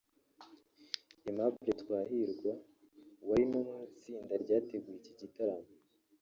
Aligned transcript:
Aimable 1.27 1.71
Twahirwa 1.81 2.53
(wari 3.27 3.45
no 3.51 3.59
mu 3.67 3.77
itsinda 3.95 4.33
ryateguye 4.43 4.97
iki 4.99 5.13
gitaramo) 5.19 5.69